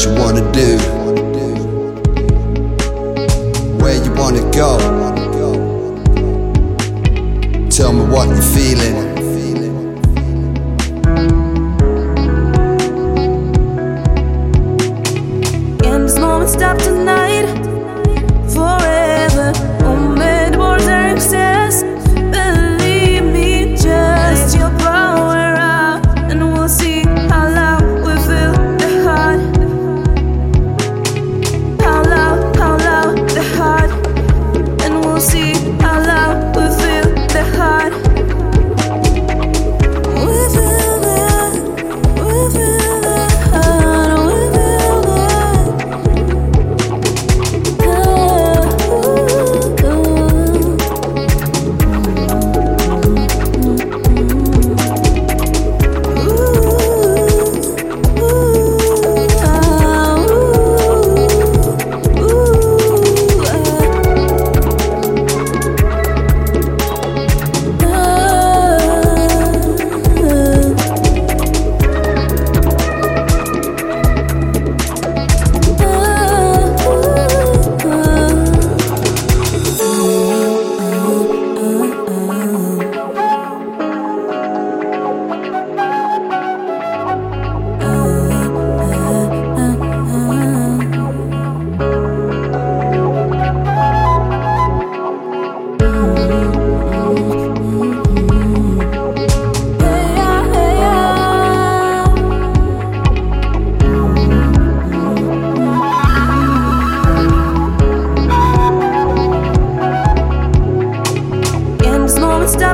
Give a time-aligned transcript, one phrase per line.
[0.00, 0.78] what you wanna do,
[3.82, 4.78] where you wanna go.
[7.68, 9.09] Tell me what you're feeling.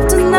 [0.08, 0.35] tonight.